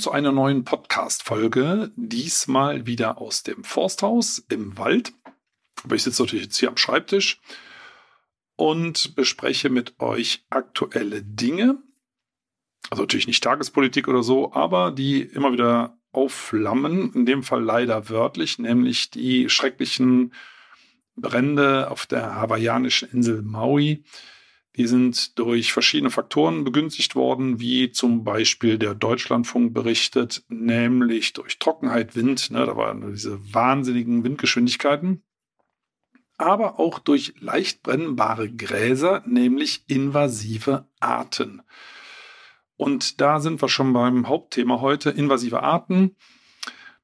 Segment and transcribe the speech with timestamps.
[0.00, 1.92] Zu einer neuen Podcast-Folge.
[1.94, 5.12] Diesmal wieder aus dem Forsthaus im Wald.
[5.84, 7.38] Aber ich sitze natürlich jetzt hier am Schreibtisch
[8.56, 11.82] und bespreche mit euch aktuelle Dinge.
[12.88, 17.12] Also natürlich nicht Tagespolitik oder so, aber die immer wieder aufflammen.
[17.12, 20.32] In dem Fall leider wörtlich, nämlich die schrecklichen
[21.14, 24.02] Brände auf der hawaiianischen Insel Maui
[24.76, 31.58] die sind durch verschiedene Faktoren begünstigt worden, wie zum Beispiel der Deutschlandfunk berichtet, nämlich durch
[31.58, 35.22] Trockenheit, Wind, ne, da waren diese wahnsinnigen Windgeschwindigkeiten,
[36.38, 41.62] aber auch durch leicht brennbare Gräser, nämlich invasive Arten.
[42.76, 46.16] Und da sind wir schon beim Hauptthema heute, invasive Arten.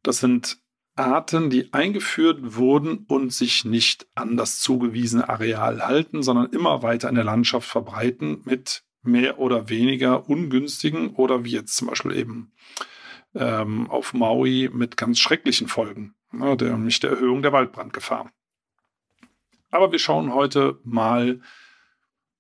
[0.03, 0.59] Das sind
[0.97, 7.09] Arten, die eingeführt wurden und sich nicht an das zugewiesene Areal halten, sondern immer weiter
[7.09, 12.53] in der Landschaft verbreiten mit mehr oder weniger ungünstigen oder wie jetzt zum Beispiel eben
[13.35, 18.31] ähm, auf Maui mit ganz schrecklichen Folgen, ne, nämlich der Erhöhung der Waldbrandgefahr.
[19.71, 21.41] Aber wir schauen heute mal,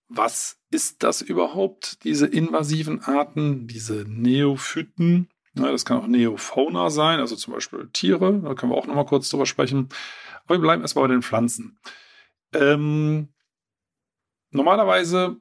[0.08, 5.28] was ist das überhaupt, diese invasiven Arten, diese Neophyten?
[5.56, 8.40] Ja, das kann auch Neofauna sein, also zum Beispiel Tiere.
[8.44, 9.88] Da können wir auch noch mal kurz drüber sprechen.
[10.44, 11.78] Aber wir bleiben erstmal bei den Pflanzen.
[12.52, 13.28] Ähm,
[14.50, 15.38] normalerweise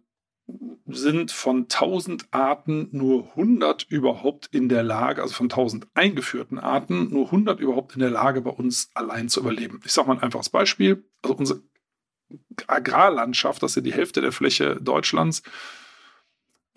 [0.85, 7.09] sind von 1000 Arten nur 100 überhaupt in der Lage, also von 1000 eingeführten Arten,
[7.09, 9.81] nur 100 überhaupt in der Lage, bei uns allein zu überleben.
[9.83, 11.03] Ich sage mal ein einfaches Beispiel.
[11.23, 11.61] Also unsere
[12.67, 15.41] Agrarlandschaft, das ist ja die Hälfte der Fläche Deutschlands,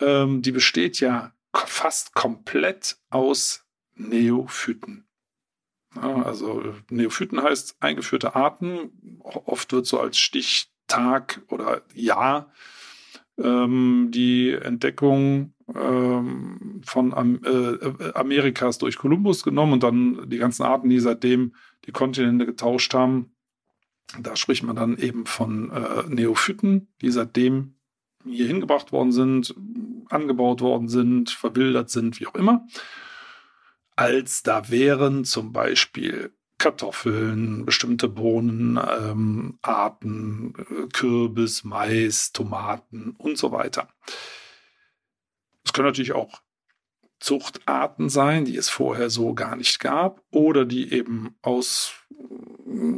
[0.01, 3.65] ähm, die besteht ja fast komplett aus
[3.95, 5.07] Neophyten.
[5.95, 9.19] Ja, also Neophyten heißt eingeführte Arten.
[9.19, 12.51] Oft wird so als Stichtag oder Jahr
[13.37, 20.63] ähm, die Entdeckung ähm, von Am äh, Amerikas durch Kolumbus genommen und dann die ganzen
[20.63, 21.55] Arten, die seitdem
[21.85, 23.35] die Kontinente getauscht haben.
[24.19, 27.78] Da spricht man dann eben von äh, Neophyten, die seitdem
[28.25, 29.55] hier hingebracht worden sind,
[30.09, 32.67] angebaut worden sind, verwildert sind, wie auch immer,
[33.95, 39.53] als da wären zum Beispiel Kartoffeln, bestimmte Bohnenarten,
[40.03, 43.87] ähm, äh, Kürbis, Mais, Tomaten und so weiter.
[45.63, 46.41] Es können natürlich auch
[47.19, 51.93] Zuchtarten sein, die es vorher so gar nicht gab oder die eben aus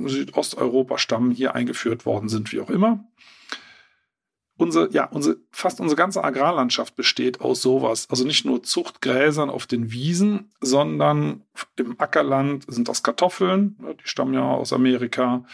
[0.05, 3.07] Südosteuropa stammen, hier eingeführt worden sind, wie auch immer
[4.61, 8.07] unsere, ja, unsere, fast unsere ganze Agrarlandschaft besteht aus sowas.
[8.09, 11.43] Also nicht nur Zuchtgräsern auf den Wiesen, sondern
[11.75, 15.45] im Ackerland sind das Kartoffeln, die stammen ja aus Amerika.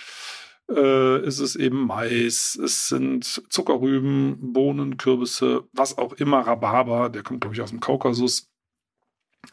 [0.70, 7.24] Äh, ist es eben Mais, es sind Zuckerrüben, Bohnen, Kürbisse, was auch immer, Rhabarber, der
[7.24, 8.50] kommt, glaube ich, aus dem Kaukasus.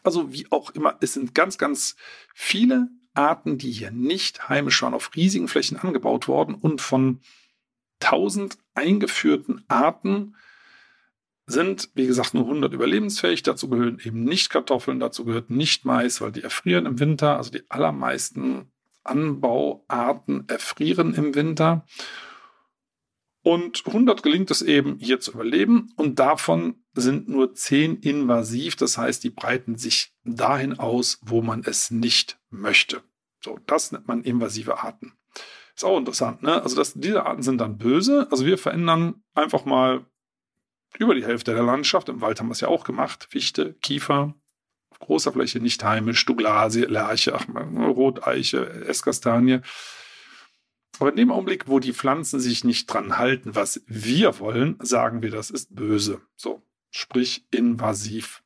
[0.03, 1.95] Also wie auch immer, es sind ganz, ganz
[2.33, 7.21] viele Arten, die hier nicht heimisch waren, auf riesigen Flächen angebaut worden und von
[8.01, 10.35] 1000 eingeführten Arten
[11.47, 13.43] sind, wie gesagt, nur 100 überlebensfähig.
[13.43, 17.37] Dazu gehören eben nicht Kartoffeln, dazu gehört nicht Mais, weil die erfrieren im Winter.
[17.37, 18.71] Also die allermeisten
[19.03, 21.85] Anbauarten erfrieren im Winter.
[23.43, 25.93] Und 100 gelingt es eben, hier zu überleben.
[25.97, 28.75] Und davon sind nur 10 invasiv.
[28.75, 33.03] Das heißt, die breiten sich dahin aus, wo man es nicht möchte.
[33.43, 35.13] So, das nennt man invasive Arten.
[35.75, 36.61] Ist auch interessant, ne?
[36.61, 38.27] Also das, diese Arten sind dann böse.
[38.31, 40.05] Also wir verändern einfach mal
[40.97, 42.07] über die Hälfte der Landschaft.
[42.07, 43.27] Im Wald haben wir es ja auch gemacht.
[43.29, 44.33] Fichte, Kiefer,
[44.89, 49.59] auf großer Fläche nicht heimisch, Douglasie, Lerche, ach, Roteiche, Esskastanie.
[50.99, 55.21] Aber in dem Augenblick, wo die Pflanzen sich nicht dran halten, was wir wollen, sagen
[55.21, 56.21] wir, das ist böse.
[56.37, 58.43] So, sprich invasiv.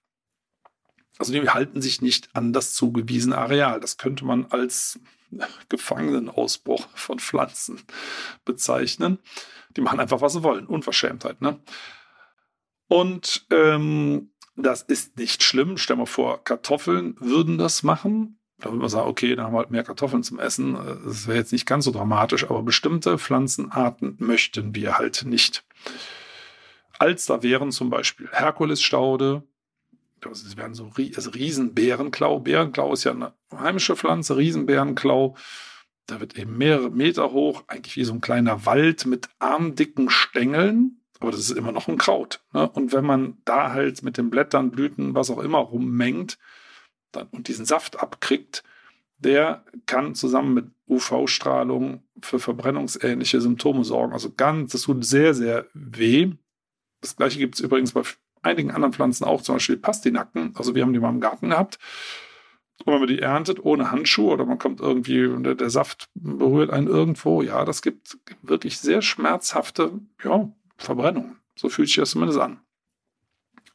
[1.19, 3.79] Also die halten sich nicht an das zugewiesene Areal.
[3.79, 4.99] Das könnte man als
[5.69, 7.81] Gefangenenausbruch von Pflanzen
[8.45, 9.19] bezeichnen.
[9.75, 10.65] Die machen einfach, was sie wollen.
[10.65, 11.41] Unverschämtheit.
[11.41, 11.59] Ne?
[12.87, 15.77] Und ähm, das ist nicht schlimm.
[15.77, 18.39] Stell mal vor, Kartoffeln würden das machen.
[18.57, 20.73] Da würde man sagen, okay, dann haben wir halt mehr Kartoffeln zum Essen.
[21.05, 25.63] Das wäre jetzt nicht ganz so dramatisch, aber bestimmte Pflanzenarten möchten wir halt nicht.
[26.97, 29.43] Als da wären zum Beispiel Herkulesstaude,
[30.25, 32.39] es werden so also Riesenbärenklau.
[32.39, 35.35] Bärenklau ist ja eine heimische Pflanze, Riesenbärenklau.
[36.07, 41.01] Da wird eben mehrere Meter hoch, eigentlich wie so ein kleiner Wald mit armdicken Stängeln.
[41.19, 42.41] Aber das ist immer noch ein Kraut.
[42.53, 42.69] Ne?
[42.69, 46.37] Und wenn man da halt mit den Blättern, Blüten, was auch immer rummengt
[47.11, 48.63] dann, und diesen Saft abkriegt,
[49.17, 54.13] der kann zusammen mit UV-Strahlung für verbrennungsähnliche Symptome sorgen.
[54.13, 56.31] Also ganz, das tut sehr, sehr weh.
[57.01, 58.03] Das gleiche gibt es übrigens bei
[58.41, 60.53] einigen anderen Pflanzen auch, zum Beispiel Pastinaken.
[60.55, 61.79] Also wir haben die mal im Garten gehabt.
[62.85, 66.69] Und wenn man die erntet ohne Handschuhe oder man kommt irgendwie der, der Saft berührt
[66.69, 69.91] einen irgendwo, ja, das gibt wirklich sehr schmerzhafte
[70.23, 71.37] ja, Verbrennungen.
[71.55, 72.61] So fühlt sich das zumindest an.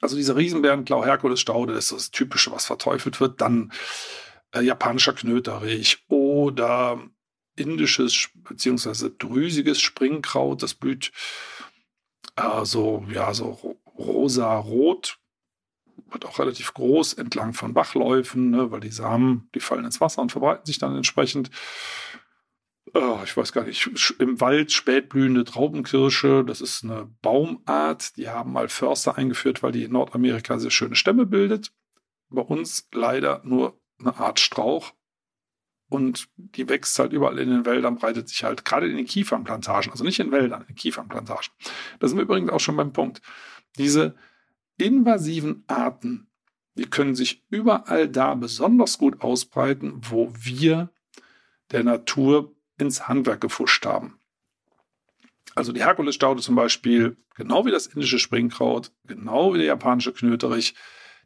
[0.00, 3.40] Also diese Riesenbärenklau Herkules Staude ist das Typische, was verteufelt wird.
[3.40, 3.72] Dann
[4.52, 7.02] äh, japanischer Knöterich oder
[7.56, 9.10] indisches bzw.
[9.18, 10.62] drüsiges Springkraut.
[10.62, 11.12] Das blüht
[12.36, 15.18] äh, so, ja, so rosa-rot,
[16.10, 20.22] wird auch relativ groß entlang von Bachläufen, ne, weil die Samen, die fallen ins Wasser
[20.22, 21.50] und verbreiten sich dann entsprechend.
[22.92, 28.52] Oh, ich weiß gar nicht, im Wald spätblühende Traubenkirsche, das ist eine Baumart, die haben
[28.52, 31.72] mal Förster eingeführt, weil die in Nordamerika sehr schöne Stämme bildet.
[32.28, 34.92] Bei uns leider nur eine Art Strauch.
[35.88, 39.92] Und die wächst halt überall in den Wäldern, breitet sich halt gerade in den Kiefernplantagen,
[39.92, 41.52] also nicht in Wäldern, in den Kiefernplantagen.
[42.00, 43.20] Da sind wir übrigens auch schon beim Punkt.
[43.78, 44.14] Diese
[44.76, 46.26] invasiven Arten,
[46.74, 50.90] die können sich überall da besonders gut ausbreiten, wo wir
[51.70, 54.18] der Natur ins Handwerk gefuscht haben.
[55.54, 60.74] Also die Herkulesstaude zum Beispiel, genau wie das indische Springkraut, genau wie der japanische Knöterich,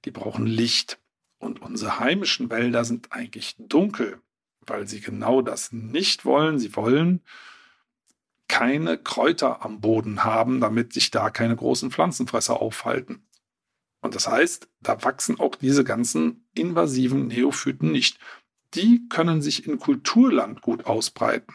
[0.04, 0.98] die brauchen Licht.
[1.38, 4.20] Und unsere heimischen Wälder sind eigentlich dunkel,
[4.60, 6.58] weil sie genau das nicht wollen.
[6.58, 7.20] Sie wollen
[8.48, 13.22] keine Kräuter am Boden haben, damit sich da keine großen Pflanzenfresser aufhalten.
[14.00, 18.18] Und das heißt, da wachsen auch diese ganzen invasiven Neophyten nicht.
[18.74, 21.54] Die können sich in Kulturland gut ausbreiten.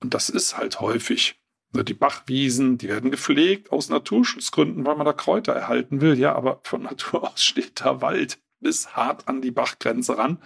[0.00, 1.38] Und das ist halt häufig.
[1.74, 6.18] Die Bachwiesen, die werden gepflegt aus Naturschutzgründen, weil man da Kräuter erhalten will.
[6.18, 10.38] Ja, aber von Natur aus steht da Wald bis hart an die Bachgrenze ran.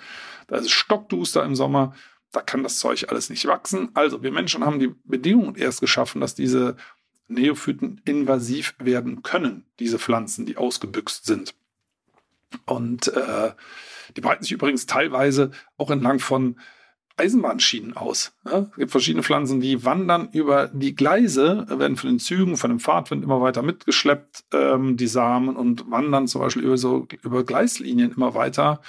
[0.46, 1.94] Da ist es stockduster im Sommer
[2.37, 3.88] da kann das Zeug alles nicht wachsen.
[3.94, 6.77] Also wir Menschen haben die Bedingungen erst geschaffen, dass diese
[7.29, 11.55] Neophyten invasiv werden können, diese Pflanzen, die ausgebüxt sind.
[12.67, 13.53] Und äh,
[14.15, 16.61] die breiten sich übrigens teilweise auch entlang von
[17.17, 18.35] Eisenbahnschienen aus.
[18.44, 22.69] Ja, es gibt verschiedene Pflanzen, die wandern über die Gleise, werden von den Zügen, von
[22.69, 27.44] dem Fahrtwind immer weiter mitgeschleppt, ähm, die Samen, und wandern zum Beispiel über, so, über
[27.44, 28.83] Gleislinien immer weiter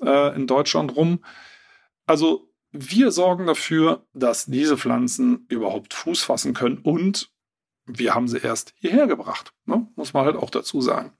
[0.00, 1.22] äh, in Deutschland rum.
[2.06, 7.30] Also wir sorgen dafür, dass diese Pflanzen überhaupt Fuß fassen können und
[7.86, 9.52] wir haben sie erst hierher gebracht.
[9.64, 9.86] Ne?
[9.94, 11.12] Muss man halt auch dazu sagen.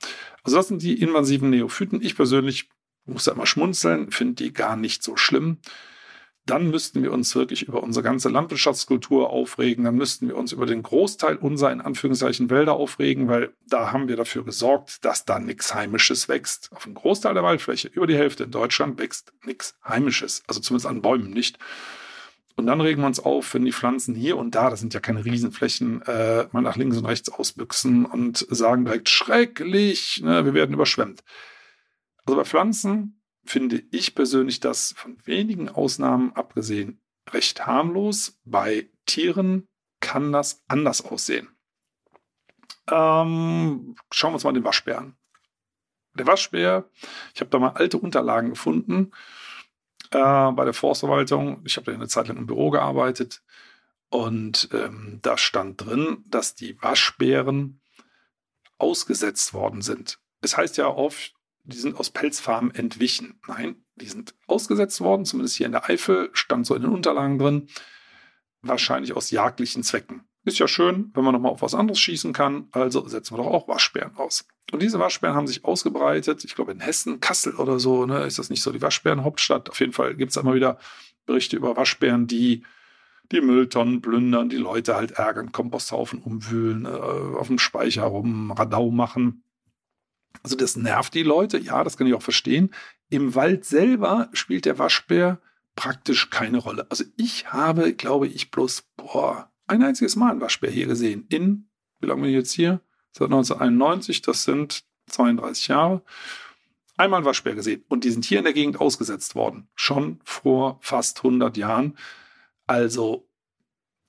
[0.43, 2.03] Also das sind die invasiven Neophyten.
[2.03, 2.69] Ich persönlich
[3.05, 5.59] muss da immer schmunzeln, finde die gar nicht so schlimm
[6.47, 10.65] dann müssten wir uns wirklich über unsere ganze Landwirtschaftskultur aufregen, dann müssten wir uns über
[10.65, 15.41] den Großteil unserer in Anführungszeichen Wälder aufregen, weil da haben wir dafür gesorgt, dass da
[15.41, 16.71] nichts Heimisches wächst.
[16.73, 20.87] Auf einem Großteil der Waldfläche, über die Hälfte in Deutschland, wächst nichts Heimisches, also zumindest
[20.87, 21.59] an Bäumen nicht.
[22.55, 25.01] Und dann regen wir uns auf, wenn die Pflanzen hier und da, das sind ja
[25.01, 30.55] keine Riesenflächen, äh, mal nach links und rechts ausbüchsen und sagen direkt schrecklich, ne, wir
[30.55, 31.23] werden überschwemmt.
[32.25, 33.16] Also bei Pflanzen
[33.47, 37.01] finde ich persönlich das von wenigen Ausnahmen abgesehen
[37.33, 38.39] recht harmlos.
[38.45, 39.69] Bei Tieren
[40.01, 41.49] kann das anders aussehen.
[42.89, 45.17] Ähm, schauen wir uns mal den Waschbär an.
[46.15, 46.89] Der Waschbär,
[47.35, 49.13] ich habe da mal alte Unterlagen gefunden
[50.13, 51.63] äh, bei der Forstverwaltung.
[51.65, 53.43] Ich habe da eine Zeit lang im Büro gearbeitet
[54.09, 57.81] und ähm, da stand drin, dass die Waschbären
[58.79, 60.19] ausgesetzt worden sind.
[60.41, 61.36] Es heißt ja oft,
[61.67, 63.41] die sind aus Pelzfarmen entwichen.
[63.47, 67.39] Nein, die sind ausgesetzt worden, zumindest hier in der Eifel, stand so in den Unterlagen
[67.39, 67.69] drin,
[68.63, 70.23] wahrscheinlich aus jagdlichen Zwecken.
[70.45, 73.51] Ist ja schön, wenn man nochmal auf was anderes schießen kann, also setzen wir doch
[73.51, 74.47] auch Waschbären aus.
[74.73, 78.39] Und diese Waschbären haben sich ausgebreitet, ich glaube in Hessen, Kassel oder so, ne, ist
[78.39, 79.71] das nicht so die Waschbärenhauptstadt?
[79.71, 80.79] Auf jeden Fall gibt es immer wieder
[81.25, 82.63] Berichte über Waschbären, die
[83.33, 88.91] die Mülltonnen plündern, die Leute halt ärgern, Komposthaufen umwühlen, äh, auf dem Speicher rum Radau
[88.91, 89.43] machen.
[90.43, 92.75] Also das nervt die Leute, ja, das kann ich auch verstehen.
[93.09, 95.41] Im Wald selber spielt der Waschbär
[95.77, 96.87] praktisch keine Rolle.
[96.91, 101.27] Also ich habe, glaube ich, bloß boah, ein einziges Mal einen Waschbär hier gesehen.
[101.29, 101.69] In,
[102.01, 102.81] wie lange bin ich jetzt hier?
[103.13, 106.03] Seit 1991, das sind 32 Jahre.
[106.97, 107.85] Einmal einen Waschbär gesehen.
[107.89, 109.69] Und die sind hier in der Gegend ausgesetzt worden.
[109.75, 111.97] Schon vor fast 100 Jahren.
[112.67, 113.29] Also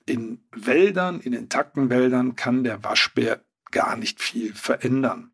[0.06, 5.32] in Wäldern, in intakten Wäldern kann der Waschbär gar nicht viel verändern.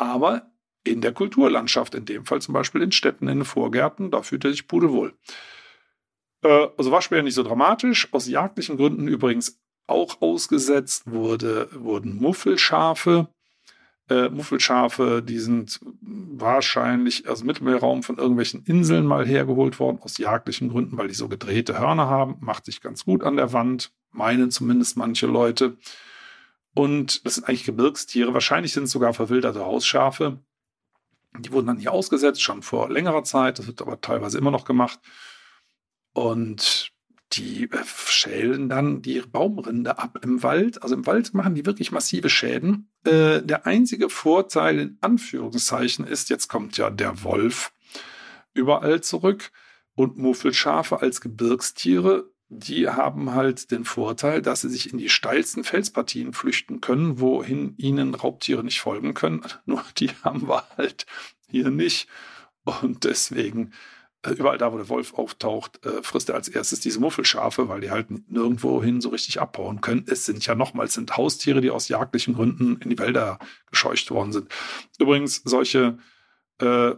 [0.00, 0.50] Aber
[0.82, 4.46] in der Kulturlandschaft, in dem Fall zum Beispiel in Städten, in den Vorgärten, da fühlt
[4.46, 5.12] er sich pudelwohl.
[6.42, 13.28] Äh, also Waschbären nicht so dramatisch, aus jagdlichen Gründen übrigens auch ausgesetzt wurde, wurden Muffelschafe.
[14.08, 20.16] Äh, Muffelschafe, die sind wahrscheinlich aus dem Mittelmeerraum von irgendwelchen Inseln mal hergeholt worden, aus
[20.16, 22.38] jagdlichen Gründen, weil die so gedrehte Hörner haben.
[22.40, 25.76] Macht sich ganz gut an der Wand, meinen zumindest manche Leute.
[26.74, 28.34] Und das sind eigentlich Gebirgstiere.
[28.34, 30.38] Wahrscheinlich sind es sogar verwilderte Hausschafe.
[31.38, 33.58] Die wurden dann hier ausgesetzt, schon vor längerer Zeit.
[33.58, 34.98] Das wird aber teilweise immer noch gemacht.
[36.12, 36.92] Und
[37.32, 40.82] die schälen dann die Baumrinde ab im Wald.
[40.82, 42.90] Also im Wald machen die wirklich massive Schäden.
[43.04, 47.72] Äh, der einzige Vorteil in Anführungszeichen ist, jetzt kommt ja der Wolf
[48.52, 49.52] überall zurück
[49.94, 55.62] und Muffelschafe als Gebirgstiere, die haben halt den Vorteil, dass sie sich in die steilsten
[55.62, 59.42] Felspartien flüchten können, wohin ihnen Raubtiere nicht folgen können.
[59.66, 61.06] Nur die haben wir halt
[61.48, 62.08] hier nicht.
[62.64, 63.72] Und deswegen
[64.22, 67.80] äh, überall da, wo der Wolf auftaucht, äh, frisst er als erstes diese Muffelschafe, weil
[67.80, 70.04] die halt nirgendwohin so richtig abbauen können.
[70.08, 73.38] Es sind ja nochmals sind Haustiere, die aus jagdlichen Gründen in die Wälder
[73.70, 74.52] gescheucht worden sind.
[74.98, 75.98] Übrigens, solche
[76.58, 76.94] äh,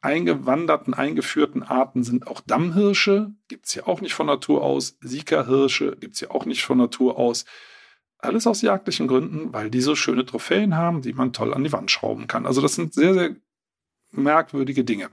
[0.00, 4.96] eingewanderten, eingeführten Arten sind auch Dammhirsche, gibt es ja auch nicht von Natur aus.
[5.00, 7.44] Sika-Hirsche gibt es ja auch nicht von Natur aus.
[8.18, 11.72] Alles aus jagdlichen Gründen, weil die so schöne Trophäen haben, die man toll an die
[11.72, 12.46] Wand schrauben kann.
[12.46, 13.36] Also das sind sehr, sehr
[14.10, 15.10] merkwürdige Dinge.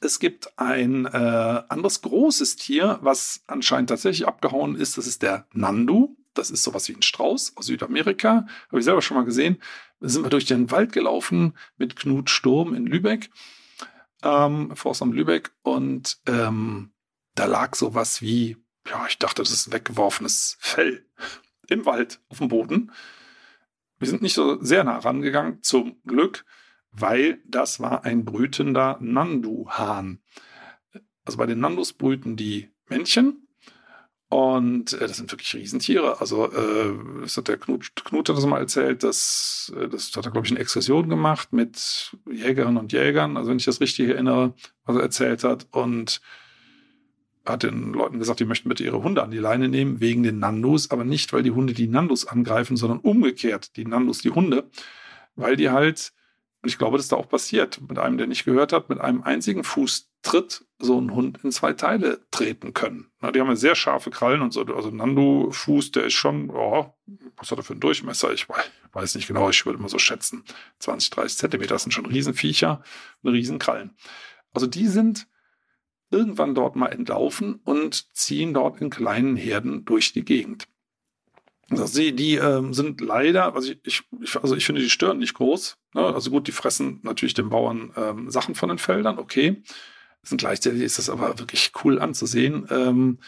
[0.00, 4.98] Es gibt ein äh, anderes großes Tier, was anscheinend tatsächlich abgehauen ist.
[4.98, 6.16] Das ist der Nandu.
[6.34, 8.46] Das ist sowas wie ein Strauß aus Südamerika.
[8.68, 9.62] Habe ich selber schon mal gesehen.
[10.00, 13.30] Da sind wir durch den Wald gelaufen mit Knut Sturm in Lübeck,
[14.24, 15.52] ähm, Forstamt Lübeck.
[15.62, 16.92] Und ähm,
[17.34, 18.56] da lag sowas wie,
[18.88, 21.06] ja, ich dachte, das ist weggeworfenes Fell
[21.68, 22.92] im Wald auf dem Boden.
[23.98, 26.44] Wir sind nicht so sehr nah rangegangen, zum Glück
[26.96, 30.20] weil das war ein brütender Nandu-Hahn.
[31.24, 33.43] Also bei den Nandus brüten die Männchen
[34.34, 36.20] und äh, das sind wirklich Riesentiere.
[36.20, 40.26] Also äh, das hat der Knut, Knut hat das mal erzählt, dass äh, das hat
[40.26, 44.08] er glaube ich eine Exkursion gemacht mit Jägerinnen und Jägern, also wenn ich das richtig
[44.08, 44.52] erinnere,
[44.86, 45.68] was er erzählt hat.
[45.70, 46.20] Und
[47.46, 50.40] hat den Leuten gesagt, die möchten bitte ihre Hunde an die Leine nehmen wegen den
[50.40, 54.68] Nandus, aber nicht weil die Hunde die Nandus angreifen, sondern umgekehrt die Nandus die Hunde,
[55.36, 56.12] weil die halt
[56.64, 57.78] und ich glaube, das ist da auch passiert.
[57.86, 61.74] Mit einem, der nicht gehört hat, mit einem einzigen Fußtritt so einen Hund in zwei
[61.74, 63.12] Teile treten können.
[63.20, 64.62] Na, die haben ja sehr scharfe Krallen und so.
[64.62, 66.90] Also Nando-Fuß, der ist schon, oh,
[67.36, 68.32] was hat er für einen Durchmesser?
[68.32, 68.46] Ich
[68.94, 70.42] weiß nicht genau, ich würde mal so schätzen.
[70.78, 72.82] 20, 30 Zentimeter, sind schon Riesenviecher
[73.20, 73.94] und Riesenkrallen.
[74.54, 75.26] Also die sind
[76.10, 80.66] irgendwann dort mal entlaufen und ziehen dort in kleinen Herden durch die Gegend.
[81.70, 85.78] Die, die ähm, sind leider, also ich, ich, also ich finde, die stören nicht groß.
[85.94, 86.02] Ne?
[86.02, 89.62] Also gut, die fressen natürlich den Bauern ähm, Sachen von den Feldern, okay.
[90.22, 93.18] Sind gleichzeitig ist das aber wirklich cool anzusehen ähm,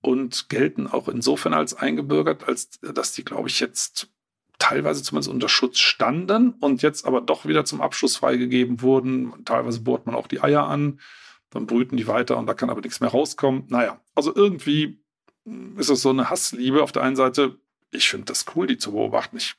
[0.00, 4.08] und gelten auch insofern als eingebürgert, als dass die, glaube ich, jetzt
[4.58, 9.44] teilweise zumindest unter Schutz standen und jetzt aber doch wieder zum Abschluss freigegeben wurden.
[9.44, 11.00] Teilweise bohrt man auch die Eier an,
[11.50, 13.64] dann brüten die weiter und da kann aber nichts mehr rauskommen.
[13.68, 15.02] Naja, also irgendwie
[15.76, 16.82] ist es so eine Hassliebe.
[16.82, 17.58] Auf der einen Seite
[17.92, 19.36] ich finde das cool, die zu beobachten.
[19.36, 19.54] Ich,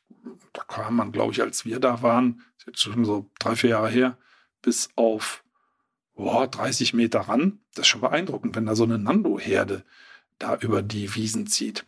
[0.51, 3.89] da kam man, glaube ich, als wir da waren, jetzt schon so drei, vier Jahre
[3.89, 4.17] her,
[4.61, 5.43] bis auf
[6.15, 7.59] boah, 30 Meter ran.
[7.75, 9.83] Das ist schon beeindruckend, wenn da so eine Nando-Herde
[10.39, 11.85] da über die Wiesen zieht.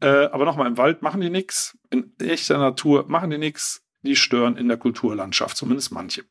[0.00, 4.16] Äh, aber nochmal, im Wald machen die nichts, in echter Natur machen die nichts, die
[4.16, 6.22] stören in der Kulturlandschaft, zumindest manche.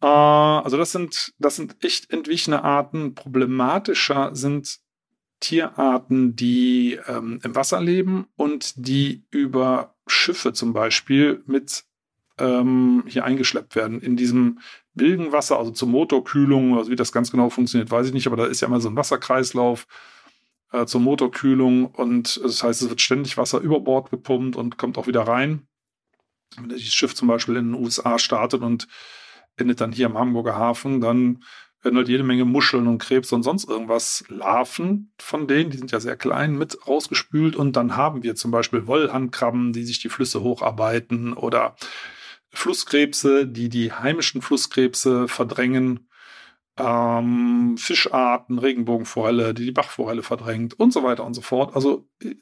[0.00, 3.14] Äh, also das sind, das sind echt entwichene Arten.
[3.14, 4.80] Problematischer sind
[5.44, 11.84] Tierarten, die ähm, im Wasser leben und die über Schiffe zum Beispiel mit
[12.38, 14.00] ähm, hier eingeschleppt werden.
[14.00, 14.60] In diesem
[14.94, 18.46] Bilgenwasser, also zur Motorkühlung, also wie das ganz genau funktioniert, weiß ich nicht, aber da
[18.46, 19.86] ist ja immer so ein Wasserkreislauf
[20.72, 24.96] äh, zur Motorkühlung und das heißt, es wird ständig Wasser über Bord gepumpt und kommt
[24.96, 25.66] auch wieder rein.
[26.56, 28.88] Wenn das Schiff zum Beispiel in den USA startet und
[29.56, 31.44] endet dann hier im Hamburger Hafen, dann
[31.84, 35.92] werden halt jede Menge Muscheln und Krebs und sonst irgendwas Larven von denen, die sind
[35.92, 37.56] ja sehr klein, mit rausgespült.
[37.56, 41.76] Und dann haben wir zum Beispiel Wollhandkrabben, die sich die Flüsse hocharbeiten oder
[42.50, 46.08] Flusskrebse, die die heimischen Flusskrebse verdrängen.
[46.76, 51.76] Ähm, Fischarten, Regenbogenforelle, die die Bachforelle verdrängt und so weiter und so fort.
[51.76, 52.34] Also äh,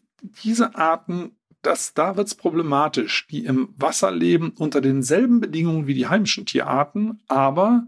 [0.43, 6.07] diese Arten, das, da wird's problematisch, die im Wasser leben unter denselben Bedingungen wie die
[6.09, 7.87] heimischen Tierarten, aber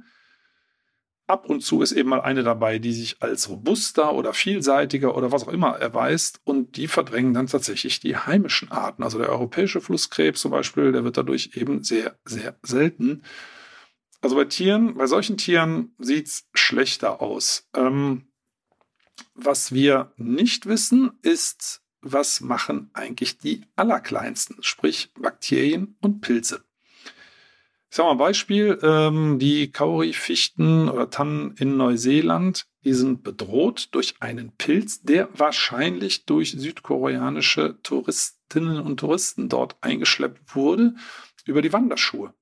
[1.27, 5.33] ab und zu ist eben mal eine dabei, die sich als robuster oder vielseitiger oder
[5.33, 9.03] was auch immer erweist und die verdrängen dann tatsächlich die heimischen Arten.
[9.03, 13.23] Also der europäische Flusskrebs zum Beispiel, der wird dadurch eben sehr, sehr selten.
[14.21, 17.69] Also bei Tieren, bei solchen Tieren sieht es schlechter aus.
[17.75, 18.29] Ähm,
[19.35, 26.65] was wir nicht wissen, ist, was machen eigentlich die Allerkleinsten, sprich Bakterien und Pilze.
[27.95, 33.91] Ich sage mal ein Beispiel, ähm, die Kauri-Fichten oder Tannen in Neuseeland, die sind bedroht
[33.93, 40.97] durch einen Pilz, der wahrscheinlich durch südkoreanische Touristinnen und Touristen dort eingeschleppt wurde
[41.45, 42.35] über die Wanderschuhe.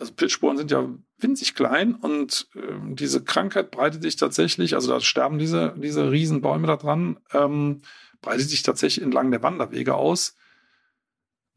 [0.00, 0.88] Also Pilzsporen sind ja
[1.18, 6.66] winzig klein und äh, diese Krankheit breitet sich tatsächlich, also da sterben diese, diese Riesenbäume
[6.66, 7.82] da dran, ähm,
[8.22, 10.37] breitet sich tatsächlich entlang der Wanderwege aus.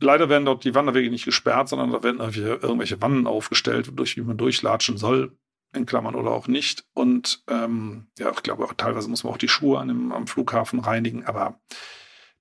[0.01, 4.22] Leider werden dort die Wanderwege nicht gesperrt, sondern da werden irgendwelche Wannen aufgestellt, durch die
[4.22, 5.38] man durchlatschen soll,
[5.74, 6.86] in Klammern oder auch nicht.
[6.93, 10.79] Und ähm, ja, ich glaube, teilweise muss man auch die Schuhe an dem, am Flughafen
[10.79, 11.62] reinigen, aber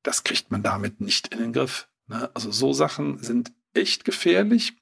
[0.02, 1.88] das kriegt man damit nicht in den Griff.
[2.06, 2.30] Ne?
[2.34, 4.74] Also so Sachen sind echt gefährlich.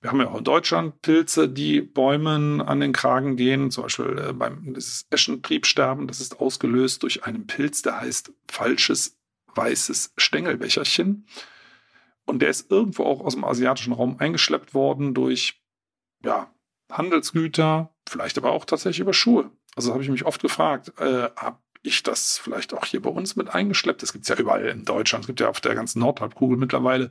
[0.00, 4.18] Wir haben ja auch in Deutschland Pilze, die Bäumen an den Kragen gehen, zum Beispiel
[4.28, 4.76] äh, beim
[5.10, 6.06] Eschentriebsterben.
[6.06, 9.18] Das ist ausgelöst durch einen Pilz, der heißt falsches
[9.54, 11.26] weißes Stängelbecherchen.
[12.28, 15.62] Und der ist irgendwo auch aus dem asiatischen Raum eingeschleppt worden durch
[16.22, 16.52] ja,
[16.90, 19.50] Handelsgüter, vielleicht aber auch tatsächlich über Schuhe.
[19.76, 23.36] Also habe ich mich oft gefragt, äh, habe ich das vielleicht auch hier bei uns
[23.36, 24.02] mit eingeschleppt?
[24.02, 27.10] Das gibt es ja überall in Deutschland, es gibt ja auf der ganzen Nordhalbkugel mittlerweile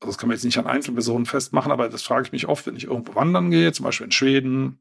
[0.00, 2.66] also das kann man jetzt nicht an Einzelpersonen festmachen, aber das frage ich mich oft,
[2.66, 4.80] wenn ich irgendwo wandern gehe, zum Beispiel in Schweden,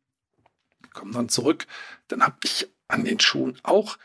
[0.93, 1.65] komme dann zurück,
[2.07, 3.97] dann habe ich an den Schuhen auch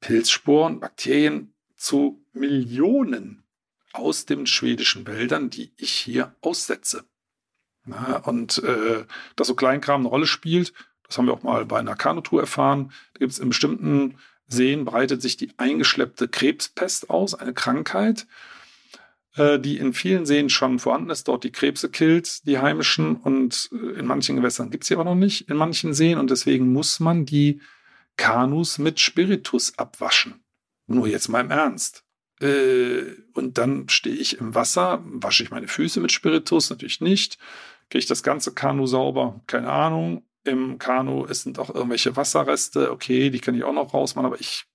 [0.00, 3.42] Pilzsporen, Bakterien zu Millionen
[3.92, 7.04] aus den schwedischen Wäldern, die ich hier aussetze.
[7.84, 9.04] Na, und äh,
[9.36, 10.72] dass so Kleinkram eine Rolle spielt,
[11.06, 12.92] das haben wir auch mal bei einer Kanutour erfahren.
[13.14, 18.26] Da gibt es in bestimmten Seen breitet sich die eingeschleppte Krebspest aus, eine Krankheit.
[19.38, 23.70] Äh, die in vielen Seen schon vorhanden ist, dort die Krebse killt, die heimischen, und
[23.72, 26.72] äh, in manchen Gewässern gibt es sie aber noch nicht, in manchen Seen, und deswegen
[26.72, 27.60] muss man die
[28.16, 30.42] Kanus mit Spiritus abwaschen.
[30.88, 32.04] Nur jetzt mal im Ernst.
[32.40, 37.38] Äh, und dann stehe ich im Wasser, wasche ich meine Füße mit Spiritus, natürlich nicht.
[37.90, 39.40] Kriege ich das ganze Kanu sauber?
[39.46, 40.22] Keine Ahnung.
[40.44, 44.66] Im Kanu sind auch irgendwelche Wasserreste, okay, die kann ich auch noch rausmachen, aber ich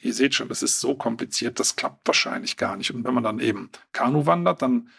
[0.00, 2.92] ihr seht schon, das ist so kompliziert, das klappt wahrscheinlich gar nicht.
[2.92, 4.90] Und wenn man dann eben Kanu wandert, dann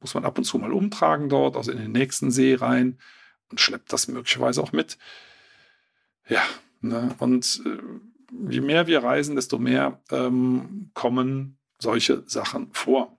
[0.00, 2.98] muss man ab und zu mal umtragen dort, also in den nächsten See rein
[3.50, 4.98] und schleppt das möglicherweise auch mit.
[6.28, 6.42] Ja,
[6.80, 7.14] ne?
[7.18, 7.78] und äh,
[8.48, 13.16] je mehr wir reisen, desto mehr ähm, kommen solche Sachen vor.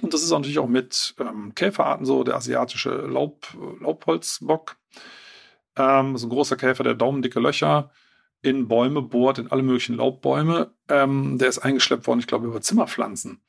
[0.00, 3.46] Und das ist natürlich auch mit ähm, Käferarten so, der asiatische Laub,
[3.80, 4.76] Laubholzbock.
[5.76, 7.90] Ähm, ist ein großer Käfer, der daumendicke Löcher
[8.40, 10.72] in Bäume bohrt, in alle möglichen Laubbäume.
[10.88, 13.40] Ähm, der ist eingeschleppt worden, ich glaube, über Zimmerpflanzen.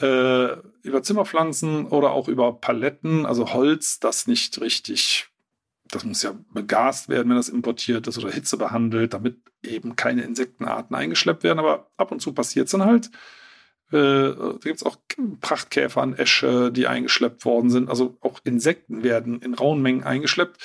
[0.00, 5.29] Äh, über Zimmerpflanzen oder auch über Paletten, also Holz, das nicht richtig,
[5.90, 10.22] das muss ja begast werden, wenn das importiert ist oder Hitze behandelt, damit eben keine
[10.22, 11.58] Insektenarten eingeschleppt werden.
[11.58, 13.10] Aber ab und zu passiert es dann halt.
[13.92, 14.96] Äh, da gibt es auch
[15.40, 17.88] Prachtkäfer an Esche, die eingeschleppt worden sind.
[17.88, 20.62] Also auch Insekten werden in rauen Mengen eingeschleppt.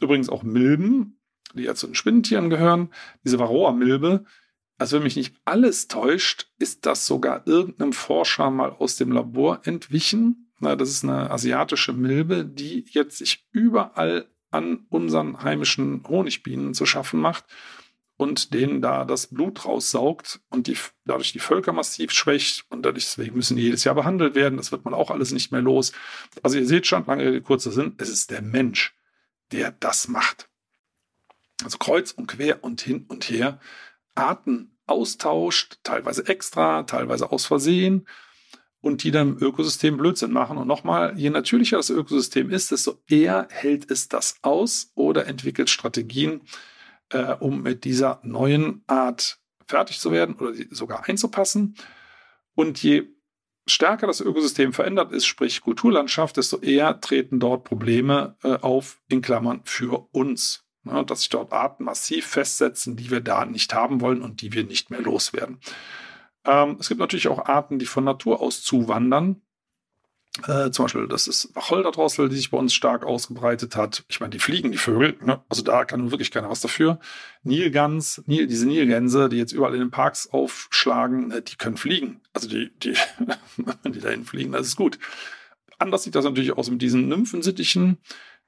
[0.00, 1.18] Übrigens auch Milben,
[1.54, 2.90] die ja zu den Spinnentieren gehören,
[3.24, 4.24] diese Varroa-Milbe.
[4.78, 9.60] Also wenn mich nicht alles täuscht, ist das sogar irgendeinem Forscher mal aus dem Labor
[9.64, 10.52] entwichen.
[10.58, 16.86] Na, das ist eine asiatische Milbe, die jetzt sich überall an unseren heimischen Honigbienen zu
[16.86, 17.44] schaffen macht
[18.16, 23.36] und denen da das Blut raussaugt und die, dadurch die Völker massiv schwächt und deswegen
[23.36, 24.56] müssen die jedes Jahr behandelt werden.
[24.56, 25.92] Das wird man auch alles nicht mehr los.
[26.42, 28.94] Also ihr seht schon, lange kurzer Sinn, es ist der Mensch,
[29.52, 30.48] der das macht
[31.64, 33.60] also kreuz und quer und hin und her,
[34.14, 38.06] Arten austauscht, teilweise extra, teilweise aus Versehen
[38.86, 40.58] und die dann im Ökosystem Blödsinn machen.
[40.58, 45.70] Und nochmal, je natürlicher das Ökosystem ist, desto eher hält es das aus oder entwickelt
[45.70, 46.42] Strategien,
[47.10, 51.74] äh, um mit dieser neuen Art fertig zu werden oder sogar einzupassen.
[52.54, 53.08] Und je
[53.66, 59.20] stärker das Ökosystem verändert ist, sprich Kulturlandschaft, desto eher treten dort Probleme äh, auf, in
[59.20, 64.00] Klammern, für uns ne, dass sich dort Arten massiv festsetzen, die wir da nicht haben
[64.00, 65.58] wollen und die wir nicht mehr loswerden.
[66.46, 69.42] Ähm, es gibt natürlich auch Arten, die von Natur aus zuwandern.
[70.46, 74.04] Äh, zum Beispiel, das ist Wacholderdrossel, die sich bei uns stark ausgebreitet hat.
[74.08, 75.42] Ich meine, die fliegen, die Vögel, ne?
[75.48, 77.00] also da kann wirklich keiner was dafür.
[77.42, 82.20] Nilgans, Nil, diese Nilgänse, die jetzt überall in den Parks aufschlagen, ne, die können fliegen.
[82.34, 82.94] Also die, die,
[83.82, 84.98] wenn die dahin fliegen, das ist gut.
[85.78, 87.98] Anders sieht das natürlich aus mit diesen Nymphensittichen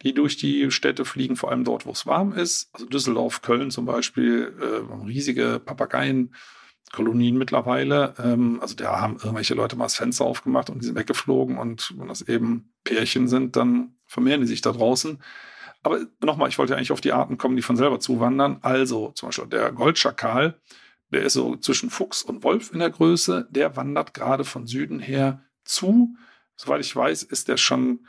[0.03, 2.71] die durch die Städte fliegen, vor allem dort, wo es warm ist.
[2.73, 5.61] Also Düsseldorf, Köln zum Beispiel, äh, riesige
[6.89, 8.15] Papageienkolonien mittlerweile.
[8.19, 11.95] Ähm, also da haben irgendwelche Leute mal das Fenster aufgemacht und die sind weggeflogen und
[11.97, 15.23] wenn das eben Pärchen sind, dann vermehren die sich da draußen.
[15.83, 18.59] Aber nochmal, ich wollte eigentlich auf die Arten kommen, die von selber zuwandern.
[18.63, 20.61] Also zum Beispiel der Goldschakal,
[21.11, 24.99] der ist so zwischen Fuchs und Wolf in der Größe, der wandert gerade von Süden
[24.99, 26.17] her zu.
[26.57, 28.07] Soweit ich weiß, ist der schon,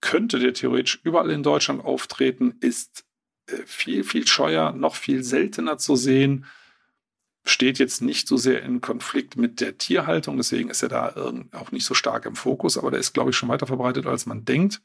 [0.00, 3.04] könnte der theoretisch überall in Deutschland auftreten, ist
[3.46, 6.44] äh, viel, viel scheuer, noch viel seltener zu sehen,
[7.46, 11.72] steht jetzt nicht so sehr in Konflikt mit der Tierhaltung, deswegen ist er da auch
[11.72, 14.44] nicht so stark im Fokus, aber der ist, glaube ich, schon weiter verbreitet, als man
[14.44, 14.82] denkt.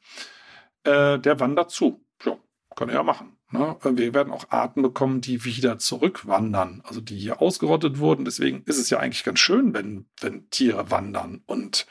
[0.84, 2.04] Äh, der wandert zu.
[2.24, 2.36] Ja,
[2.76, 3.36] kann er ja machen.
[3.50, 3.76] Ne?
[3.84, 8.24] Wir werden auch Arten bekommen, die wieder zurückwandern, also die hier ausgerottet wurden.
[8.24, 11.86] Deswegen ist es ja eigentlich ganz schön, wenn, wenn Tiere wandern und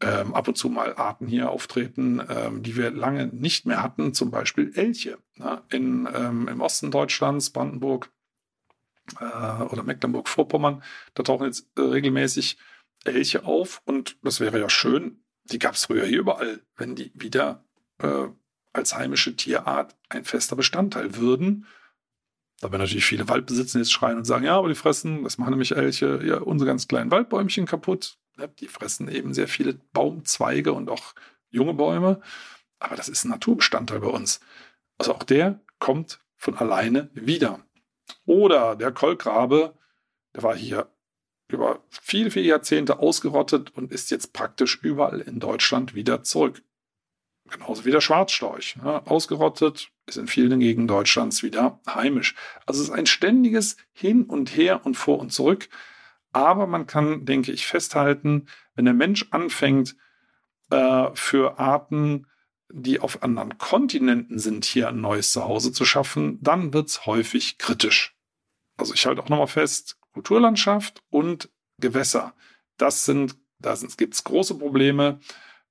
[0.00, 4.12] ähm, ab und zu mal Arten hier auftreten, ähm, die wir lange nicht mehr hatten,
[4.12, 5.18] zum Beispiel Elche.
[5.36, 5.62] Ne?
[5.70, 8.10] In, ähm, Im Osten Deutschlands, Brandenburg
[9.20, 10.82] oder Mecklenburg-Vorpommern,
[11.14, 12.56] da tauchen jetzt äh, regelmäßig
[13.04, 15.22] Elche auf und das wäre ja schön.
[15.44, 17.64] Die gab es früher hier überall, wenn die wieder
[17.98, 18.28] äh,
[18.72, 21.66] als heimische Tierart ein fester Bestandteil würden.
[22.60, 25.50] Da werden natürlich viele Waldbesitzer jetzt schreien und sagen, ja, aber die fressen, das machen
[25.50, 28.18] nämlich Elche, ja, unsere ganz kleinen Waldbäumchen kaputt.
[28.58, 31.14] Die fressen eben sehr viele Baumzweige und auch
[31.50, 32.20] junge Bäume.
[32.78, 34.40] Aber das ist ein Naturbestandteil bei uns.
[34.98, 37.63] Also auch der kommt von alleine wieder.
[38.26, 39.74] Oder der Kolkrabe,
[40.34, 40.90] der war hier
[41.48, 46.62] über viele, viele Jahrzehnte ausgerottet und ist jetzt praktisch überall in Deutschland wieder zurück.
[47.50, 48.76] Genauso wie der Schwarzstorch.
[48.76, 49.06] Ne?
[49.06, 52.34] ausgerottet, ist in vielen Gegenden Deutschlands wieder heimisch.
[52.64, 55.68] Also es ist ein ständiges Hin und Her und vor und zurück.
[56.32, 59.94] Aber man kann, denke ich, festhalten, wenn der Mensch anfängt,
[60.70, 62.26] äh, für Arten,
[62.72, 67.58] die auf anderen Kontinenten sind, hier ein neues Zuhause zu schaffen, dann wird es häufig
[67.58, 68.16] kritisch.
[68.76, 72.34] Also ich halte auch nochmal fest, Kulturlandschaft und Gewässer,
[72.76, 75.20] das sind, da gibt es große Probleme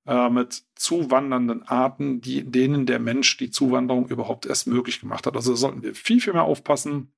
[0.06, 5.36] äh, mit zuwandernden Arten, die, denen der Mensch die Zuwanderung überhaupt erst möglich gemacht hat.
[5.36, 7.12] Also sollten wir viel, viel mehr aufpassen,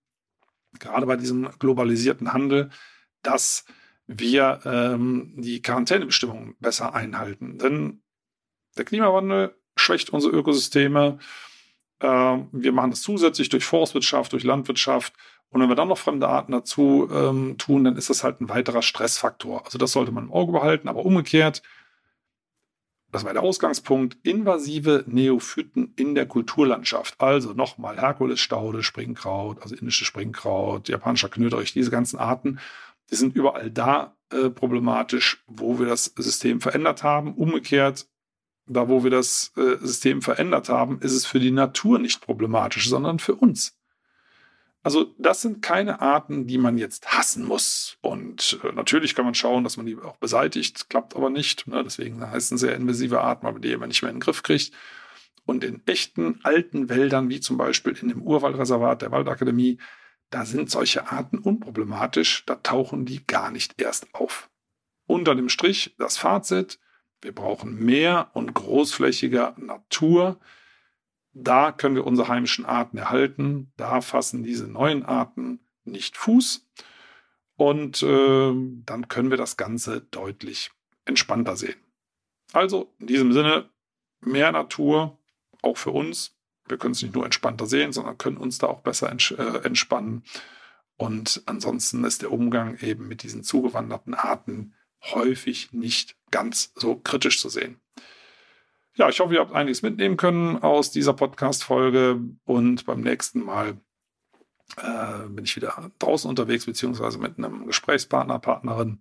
[0.79, 2.71] gerade bei diesem globalisierten Handel,
[3.23, 3.65] dass
[4.07, 7.59] wir ähm, die Quarantänebestimmungen besser einhalten.
[7.59, 8.03] Denn
[8.77, 11.19] der Klimawandel schwächt unsere Ökosysteme.
[12.01, 12.07] Äh,
[12.53, 15.15] wir machen das zusätzlich durch Forstwirtschaft, durch Landwirtschaft.
[15.51, 18.49] Und wenn wir dann noch fremde Arten dazu ähm, tun, dann ist das halt ein
[18.49, 19.65] weiterer Stressfaktor.
[19.65, 20.89] Also das sollte man im Auge behalten.
[20.89, 21.63] Aber umgekehrt,
[23.13, 27.21] das war der Ausgangspunkt, invasive Neophyten in der Kulturlandschaft.
[27.21, 32.59] Also nochmal Herkulesstaude, Springkraut, also indische Springkraut, japanischer Knöterich, diese ganzen Arten,
[33.11, 37.35] die sind überall da äh, problematisch, wo wir das System verändert haben.
[37.35, 38.09] Umgekehrt,
[38.67, 42.89] da wo wir das äh, System verändert haben, ist es für die Natur nicht problematisch,
[42.89, 43.77] sondern für uns.
[44.83, 47.99] Also das sind keine Arten, die man jetzt hassen muss.
[48.03, 51.67] Und äh, natürlich kann man schauen, dass man die auch beseitigt, klappt aber nicht.
[51.67, 51.83] Ne?
[51.83, 54.73] Deswegen heißen sehr invasive Arten, aber die man nicht mehr in den Griff kriegt.
[55.45, 59.79] Und in echten alten Wäldern, wie zum Beispiel in dem Urwaldreservat der Waldakademie,
[60.31, 64.51] da sind solche Arten unproblematisch, da tauchen die gar nicht erst auf.
[65.07, 66.79] Unter dem Strich das Fazit,
[67.23, 70.39] wir brauchen mehr und großflächiger Natur,
[71.39, 73.71] da können wir unsere heimischen Arten erhalten.
[73.77, 76.67] Da fassen diese neuen Arten nicht Fuß.
[77.57, 78.53] Und äh,
[78.87, 80.71] dann können wir das Ganze deutlich
[81.05, 81.77] entspannter sehen.
[82.53, 83.69] Also in diesem Sinne,
[84.21, 85.19] mehr Natur,
[85.61, 86.39] auch für uns.
[86.69, 90.25] Wir können es nicht nur entspannter sehen, sondern können uns da auch besser äh, entspannen.
[90.97, 97.41] Und ansonsten ist der Umgang eben mit diesen zugewanderten Arten häufig nicht ganz so kritisch
[97.41, 97.81] zu sehen.
[98.95, 103.77] Ja, ich hoffe, ihr habt einiges mitnehmen können aus dieser Podcast-Folge und beim nächsten Mal
[104.79, 109.01] äh, bin ich wieder draußen unterwegs, beziehungsweise mit einem Gesprächspartner, Partnerin.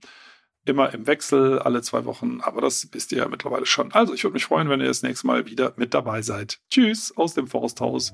[0.65, 3.91] Immer im Wechsel, alle zwei Wochen, aber das wisst ihr ja mittlerweile schon.
[3.93, 6.60] Also, ich würde mich freuen, wenn ihr das nächste Mal wieder mit dabei seid.
[6.69, 8.13] Tschüss aus dem Forsthaus.